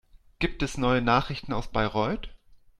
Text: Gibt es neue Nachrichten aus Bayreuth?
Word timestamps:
Gibt 0.39 0.63
es 0.63 0.79
neue 0.79 0.99
Nachrichten 1.03 1.53
aus 1.53 1.67
Bayreuth? 1.67 2.29